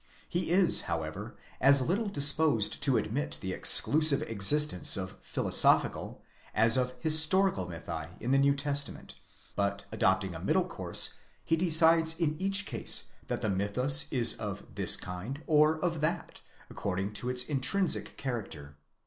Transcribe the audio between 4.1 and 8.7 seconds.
existence of philosophical, as of historical mythi in the New